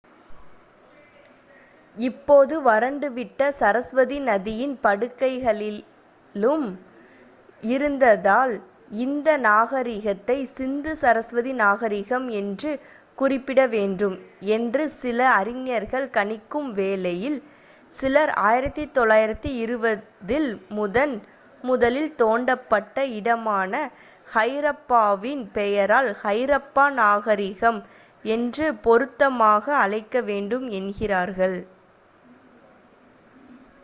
இப்போது 1.97 2.61
வறண்டு 2.61 3.11
விட்ட 3.11 3.51
சரஸ்வதி 3.51 4.19
நதியின் 4.19 4.79
படுகைகளிலும் 4.83 6.77
இருந்ததால் 7.61 8.61
இந்த 8.89 9.37
நாகரீகத்தை 9.37 10.43
சிந்து 10.43 10.95
சரஸ்வதி 10.95 11.53
நாகரீகம் 11.53 12.29
என்று 12.29 12.79
குறிப்பிட 13.15 13.67
வேண்டும் 13.67 14.19
என்று 14.39 14.89
சில 14.89 15.31
அறிஞர்கள் 15.31 16.09
கணிக்கும் 16.09 16.71
வேளையில் 16.71 17.43
சிலர் 17.87 18.33
1920ல் 18.43 20.69
முதன் 20.69 21.23
முதலில் 21.63 22.15
தோண்டப்பட்ட 22.15 23.09
இடமான 23.09 23.91
ஹரப்பாவின் 24.33 25.51
பெயரால் 25.51 26.15
ஹரப்பா 26.23 26.93
நாகரீகம் 26.93 27.83
என்று 28.25 28.75
பொருத்தமாக 28.75 29.75
அழைக்க 29.75 30.21
வேண்டும் 30.21 30.69
என்கிறார்கள் 30.69 31.79